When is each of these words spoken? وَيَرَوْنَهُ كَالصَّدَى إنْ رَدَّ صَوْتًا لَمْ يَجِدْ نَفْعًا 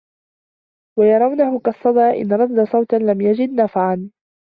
وَيَرَوْنَهُ 0.99 1.59
كَالصَّدَى 1.59 2.21
إنْ 2.21 2.33
رَدَّ 2.33 2.67
صَوْتًا 2.71 2.95
لَمْ 2.95 3.21
يَجِدْ 3.21 3.53
نَفْعًا 3.53 4.09